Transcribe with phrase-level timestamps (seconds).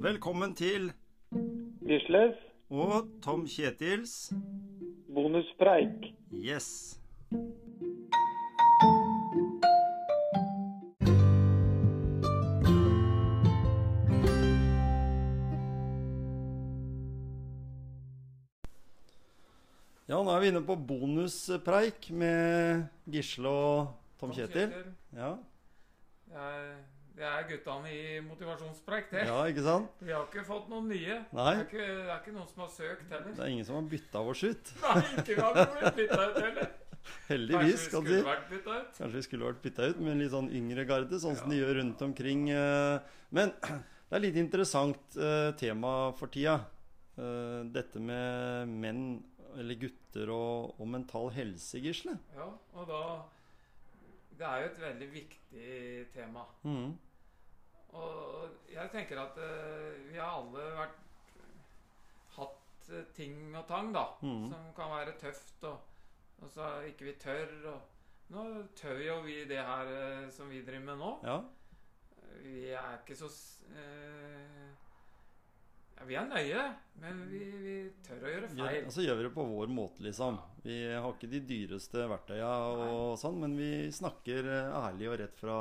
[0.00, 0.92] Velkommen til
[1.84, 2.36] Gisles,
[2.70, 4.32] og Tom Kjetils
[5.14, 6.06] bonuspreik.
[6.32, 6.96] Yes.
[20.08, 23.92] Ja, nå er vi inne på bonuspreik med Gisle og
[24.22, 24.72] Tom Kjetil.
[25.12, 25.34] Ja,
[26.32, 26.80] Jeg
[27.16, 29.24] det er guttene i motivasjonspreik, det.
[29.28, 29.90] ja ikke sant?
[30.04, 31.16] Vi har ikke fått noen nye.
[31.36, 31.50] Nei.
[31.56, 33.32] Det er ikke, det er ikke noen som har søkt heller.
[33.36, 34.72] Det er ingen som har bytta oss ut.
[34.84, 36.70] Nei, ikke vi har blitt bytta ut heller.
[37.30, 38.90] Heldigvis, Kanskje vi kan skulle vært bytta ut.
[39.00, 41.58] Kanskje vi skulle vært bytta ut med en litt sånn yngre garde, sånn som de
[41.60, 42.42] gjør rundt omkring.
[42.52, 43.16] eh.
[43.36, 43.52] Men
[44.10, 46.58] det er litt interessant eh, tema for tida.
[47.16, 49.02] Eh, Dette med menn,
[49.58, 52.14] eller gutter, og, og mental helse, Gisle.
[52.36, 53.02] Ja, og da
[54.40, 55.70] Det er jo et veldig viktig
[56.14, 56.42] tema.
[56.64, 56.94] Mm.
[58.00, 61.00] Og jeg tenker at eh, vi har alle vært
[62.38, 64.06] hatt eh, ting og tang, da.
[64.22, 64.46] Mm.
[64.48, 65.76] Som kan være tøft, og,
[66.40, 67.52] og så ikke vi tør.
[67.74, 68.46] Og nå
[68.78, 71.12] tør jo vi det her eh, som vi driver med nå.
[71.26, 71.36] Ja.
[72.40, 73.28] Vi er ikke så
[73.76, 74.59] eh,
[76.00, 76.62] ja, Vi er nøye,
[77.00, 77.74] men vi, vi
[78.06, 78.84] tør å gjøre Gjør, feil.
[78.88, 80.38] altså gjør vi det på vår måte, liksom.
[80.64, 82.50] Vi har ikke de dyreste verktøya
[82.88, 85.58] og sånn, men vi snakker eh, ærlig og rett fra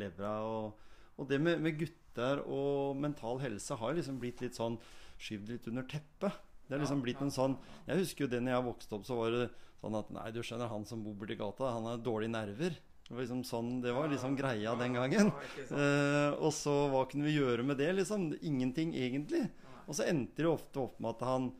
[0.00, 0.34] levra.
[0.46, 4.78] Og, og det med, med gutter og mental helse har liksom blitt litt sånn
[5.20, 6.38] skyvd litt under teppet.
[6.66, 7.56] Det har liksom blitt en sånn.
[7.88, 9.48] Jeg husker jo det når jeg vokste opp, så var det
[9.80, 12.76] sånn at Nei, du skjønner, han som bor borti gata, han har dårlige nerver.
[13.08, 15.32] Det var liksom sånn, det var liksom greia den gangen.
[15.66, 18.28] Eh, og så hva kunne vi gjøre med det, liksom?
[18.46, 19.48] Ingenting egentlig.
[19.90, 21.50] Og så endte det ofte opp med at han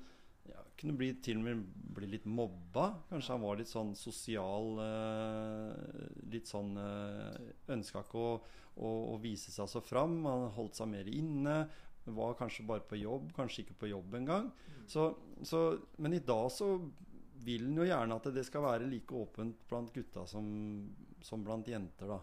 [0.47, 1.65] ja, kunne bli, til og med
[1.97, 2.87] bli litt mobba.
[3.11, 7.35] Kanskje han var litt sånn sosial eh, Litt sånn uh,
[7.75, 8.33] Ønska ikke å,
[8.79, 10.21] å, å vise seg så fram.
[10.31, 11.65] Han holdt seg mer inne.
[12.07, 14.51] Var kanskje bare på jobb, kanskje ikke på jobb engang.
[14.91, 15.11] Så,
[15.47, 15.67] så,
[15.99, 16.77] men i dag så
[17.45, 20.47] vil han jo gjerne at det skal være like åpent blant gutta som,
[21.25, 22.21] som blant jenter, da.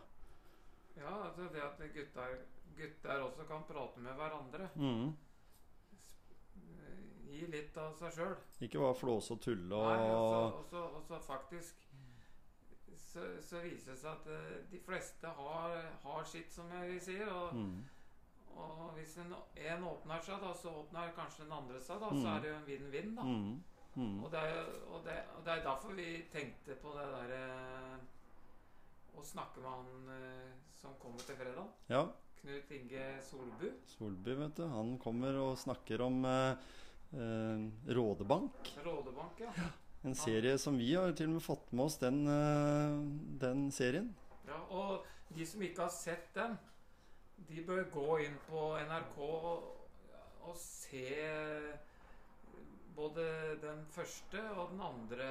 [0.98, 2.36] Ja, altså det at gutter,
[2.78, 4.70] gutter også kan prate med hverandre.
[4.76, 5.16] Mhm.
[7.28, 8.36] Eh, Gi litt av seg sjøl.
[8.64, 11.86] Ikke bare flåse og tulle og Nei, så faktisk
[12.98, 17.30] så, så viser det seg at eh, de fleste har, har sitt, som jeg sier.
[17.32, 18.58] Og, mm.
[18.58, 19.34] og hvis en,
[19.72, 22.00] en åpner seg, da, så åpner kanskje den andre seg.
[22.04, 22.22] da, Mm.
[22.22, 23.16] Så er det jo en vinn-vinn.
[23.16, 23.24] da.
[23.24, 23.58] Mm.
[23.98, 24.24] Mhm.
[24.24, 24.58] Og, det er,
[24.94, 27.40] og, det, og det er derfor vi tenkte på det derre
[29.18, 31.72] Å snakke med han uh, som kommer til fredag.
[31.90, 32.04] Ja,
[32.38, 33.72] Knut Inge Solbu.
[33.90, 34.68] Solby, vet du.
[34.70, 36.76] Han kommer og snakker om eh, eh,
[37.14, 38.52] Rådebank.
[38.86, 39.52] Rådebank, ja.
[40.04, 42.98] En serie som vi har til og med fått med oss, den, eh,
[43.42, 44.14] den serien.
[44.48, 44.60] ja.
[44.70, 46.58] Og de som ikke har sett den,
[47.50, 49.64] de bør gå inn på NRK og,
[50.48, 51.04] og se
[52.96, 53.26] både
[53.62, 55.28] den første og den andre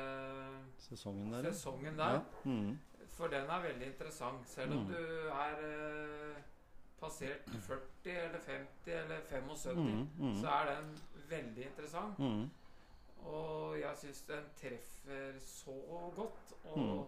[0.78, 1.48] Sesongen der.
[1.52, 2.12] sesongen der.
[2.12, 2.20] Ja.
[2.44, 2.78] Mm.
[3.16, 4.48] For den er veldig interessant.
[4.48, 4.88] Selv om Mm.
[4.88, 6.42] du er eh,
[7.00, 10.08] passert 40 eller 50 eller 75, mm.
[10.18, 10.40] Mhm.
[10.40, 10.98] så er den
[11.30, 12.18] veldig interessant.
[12.18, 12.46] Mm.
[13.26, 15.76] Og jeg syns den treffer så
[16.16, 16.56] godt.
[16.72, 17.04] Og Mm.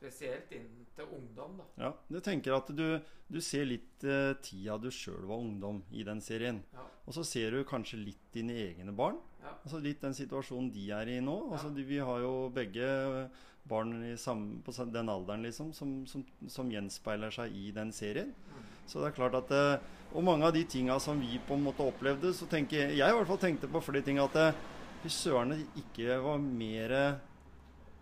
[0.00, 1.64] spesielt inn til ungdom, da.
[1.84, 6.02] Ja, du tenker at du, du ser litt eh, tida du sjøl var ungdom i
[6.02, 6.62] den serien.
[6.72, 6.86] Ja.
[7.06, 9.18] Og så ser du kanskje litt dine egne barn.
[9.42, 9.52] Ja.
[9.64, 11.52] Altså Litt den situasjonen de er i nå.
[11.52, 13.28] Altså de, Vi har jo begge eh,
[13.68, 18.32] barn i samme, på den alderen liksom som, som, som gjenspeiler seg i den serien.
[18.32, 18.66] Mm.
[18.90, 21.62] Så det er klart at eh, Og mange av de tinga som vi på en
[21.62, 24.62] måte opplevde, så tenker jeg Jeg i hvert fall tenkte på flere ting at eh,
[25.04, 27.20] fy søren ikke var mer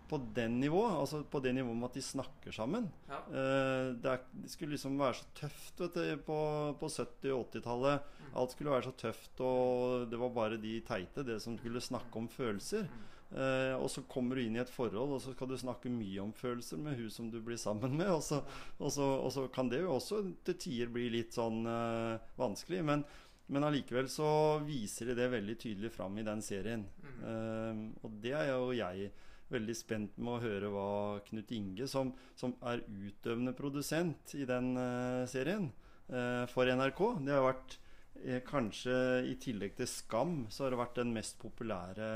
[0.09, 0.95] på den nivået.
[0.97, 2.89] Altså på det nivået med at de snakker sammen.
[3.09, 3.19] Ja.
[3.29, 6.39] Eh, det, er, det skulle liksom være så tøft vet du, på,
[6.79, 8.09] på 70- og 80-tallet.
[8.19, 8.33] Mm.
[8.41, 12.21] Alt skulle være så tøft, og det var bare de teite, det som skulle snakke
[12.21, 12.89] om følelser.
[13.29, 16.23] Eh, og så kommer du inn i et forhold, og så skal du snakke mye
[16.23, 18.09] om følelser med hun som du blir sammen med.
[18.13, 18.41] Og så,
[18.79, 22.83] og så, og så kan det jo også til tider bli litt sånn eh, vanskelig.
[22.89, 23.05] Men,
[23.49, 24.29] men allikevel så
[24.65, 26.85] viser de det veldig tydelig fram i den serien.
[27.01, 27.17] Mm.
[27.31, 29.11] Eh, og det er jo jeg
[29.49, 30.89] veldig spent med å høre hva
[31.27, 35.69] Knut Inge, som, som er utøvende produsent i den eh, serien
[36.07, 37.77] eh, for NRK Det har vært
[38.21, 38.95] eh, kanskje
[39.29, 42.09] i tillegg til Skam, så har det vært den mest populære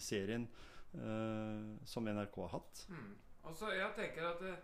[0.00, 0.48] serien
[0.94, 2.86] eh, som NRK har hatt.
[2.88, 3.12] Mm.
[3.48, 4.56] Og så jeg tenker at det,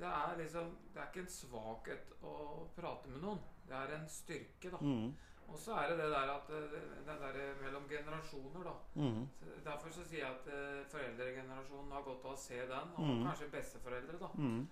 [0.00, 3.40] det er liksom Det er ikke en svakhet å prate med noen.
[3.68, 4.78] Det er en styrke, da.
[4.80, 5.10] Mm.
[5.50, 8.74] Og så er det det der at det den der mellom generasjoner, da.
[8.94, 9.24] Mm.
[9.66, 13.24] Derfor så sier jeg at eh, foreldregenerasjonen har godt av å se den, og Mm.
[13.26, 14.28] kanskje besteforeldre, da.
[14.38, 14.66] Mm.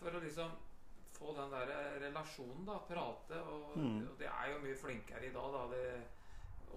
[0.00, 0.50] For å liksom
[1.18, 2.78] få den der relasjonen, da.
[2.88, 3.42] Prate.
[3.42, 4.08] Og, Mm.
[4.10, 5.66] og det er jo mye flinkere i dag, da.
[5.76, 6.02] Det,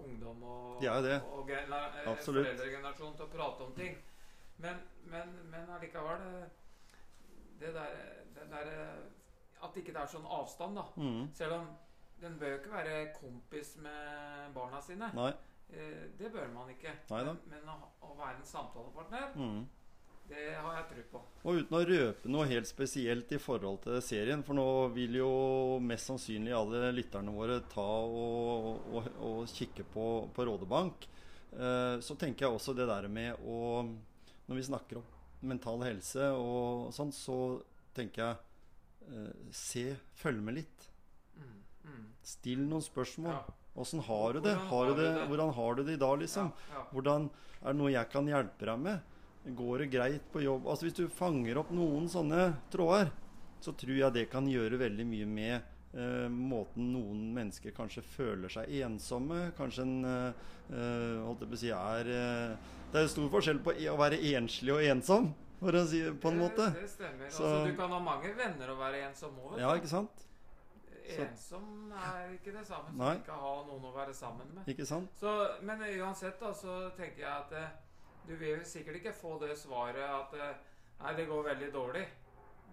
[0.04, 1.22] ungdom og, ja, det.
[1.32, 2.46] og eh, Absolutt.
[2.46, 3.96] foreldregenerasjonen til å prate om ting.
[4.58, 4.80] Men,
[5.12, 6.46] men, men allikevel det,
[7.60, 7.98] det der,
[8.34, 8.70] det der
[9.62, 10.84] At ikke det er sånn avstand, da.
[11.00, 11.28] Mm.
[11.34, 11.66] Selv om
[12.20, 15.08] den bør jo ikke være kompis med barna sine.
[15.16, 15.30] Nei.
[15.72, 16.92] Eh, Det bør man ikke.
[17.10, 19.64] Men, men å, å være en samtalepartner, Mm.
[20.28, 21.20] Det har jeg tro på.
[21.46, 25.30] Og uten å røpe noe helt spesielt i forhold til serien, for nå vil jo
[25.82, 31.06] mest sannsynlig alle lytterne våre ta og, og, og kikke på, på Rådebank,
[31.54, 33.86] eh, så tenker jeg også det der med å
[34.46, 35.06] Når vi snakker om
[35.46, 37.38] mental helse og sånn, så
[37.96, 38.36] tenker jeg
[39.10, 39.86] eh, se,
[40.18, 40.86] følg med litt.
[41.34, 41.56] Mm,
[41.86, 42.04] mm.
[42.22, 43.34] Still noen spørsmål.
[43.34, 43.56] Ja.
[43.76, 44.54] Åssen har du det?
[44.54, 45.10] Hvordan Har du det?
[45.28, 46.52] Hvordan har du det i dag, liksom?
[46.70, 46.84] Ja, ja.
[46.94, 47.28] Hvordan
[47.60, 49.15] Er det noe jeg kan hjelpe deg med?
[49.54, 50.66] Går det greit på jobb?
[50.66, 53.12] Altså Hvis du fanger opp noen sånne tråder,
[53.62, 55.54] så tror jeg det kan gjøre veldig mye med
[55.94, 59.52] eh, måten noen mennesker kanskje føler seg ensomme.
[59.58, 63.76] Kanskje en eh, holdt jeg på å si er eh, Det er stor forskjell på
[63.78, 66.68] e- å være enslig og ensom, for å si på en måte.
[66.74, 67.30] Det, det stemmer.
[67.30, 69.58] Så- Altså, du kan ha mange venner og være ensom òg.
[69.62, 70.26] Ja, ikke sant?
[71.06, 73.12] Ensom er ikke det samme som Nei.
[73.20, 74.66] ikke ha noen å være sammen med.
[74.72, 75.10] Ikke sant?
[75.20, 75.32] Så,
[75.62, 77.68] men uansett da, så tenker jeg at eh,
[78.26, 80.56] du vil sikkert ikke få det svaret at eh,
[80.96, 82.06] Nei, det går veldig dårlig.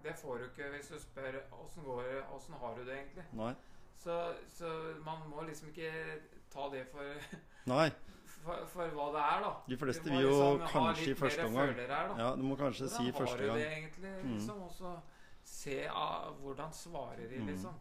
[0.04, 3.26] Det får du ikke hvis du spør åssen går det, åssen har du det egentlig.
[3.36, 3.54] Nei.
[4.00, 4.16] Så,
[4.48, 4.70] så
[5.04, 5.92] man må liksom ikke
[6.52, 7.04] ta det for,
[7.72, 7.90] Nei.
[8.46, 9.52] for, for hva det er, da.
[9.68, 12.16] De fleste vil jo liksom kanskje i første omgang her.
[12.20, 13.60] Ja, du må kanskje si første gang.
[13.60, 14.14] Hvordan har du det egentlig?
[14.24, 14.34] Mm.
[14.38, 14.96] Liksom, og så
[15.44, 17.48] se ah, hvordan svarer de, Mm.
[17.52, 17.74] liksom.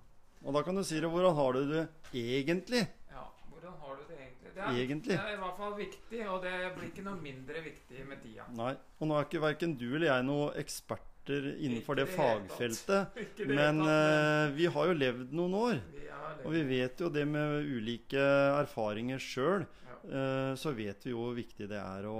[0.43, 1.07] Og da kan du si det.
[1.11, 2.83] Hvordan har du det egentlig?
[3.15, 4.51] Ja, hvordan har du det egentlig?
[4.51, 5.17] Det er, Egentlig.
[5.17, 8.47] det er i hvert fall viktig, og det blir ikke noe mindre viktig med tida.
[8.59, 8.75] Nei.
[9.00, 13.20] Og nå er ikke verken du eller jeg noen eksperter innenfor det det fagfeltet.
[13.38, 15.76] Det Men uh, vi har jo levd noen år.
[15.93, 16.43] vi levd.
[16.43, 18.25] Og vi vet jo det med ulike
[18.59, 19.67] erfaringer sjøl.
[20.03, 20.56] Ja.
[20.59, 22.17] Så vet vi jo hvor viktig det er å,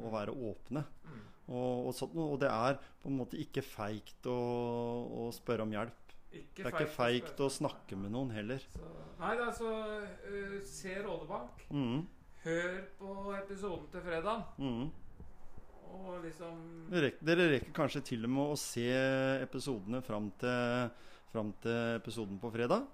[0.00, 0.86] å være åpne.
[1.04, 1.18] Mm.
[1.46, 4.38] Og, og, sånt, og det er på en måte ikke feigt å,
[5.26, 6.05] å spørre om hjelp.
[6.36, 8.62] Ikke Det er ikke feigt å snakke med noen heller.
[8.74, 11.66] Så, nei, det er altså uh, Se Rådebank.
[11.72, 12.04] Mm,
[12.46, 14.46] Hør på episoden til fredag.
[14.60, 14.86] mm.
[15.96, 16.56] Og liksom
[16.90, 18.84] Dere rekker, dere rekker kanskje til og med å se
[19.40, 20.90] episodene fram til,
[21.32, 22.84] fram til episoden på fredag.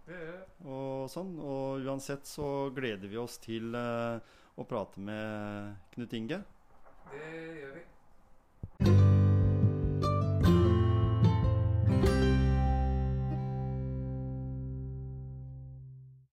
[0.63, 1.33] Og sånn.
[1.41, 4.21] Og uansett så gleder vi oss til uh,
[4.55, 6.43] å prate med Knut Inge.
[7.11, 7.62] Det gjør vi.